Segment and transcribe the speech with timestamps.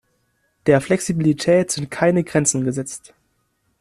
[0.65, 3.13] Der Flexibilität sind keine Grenzen gesetzt.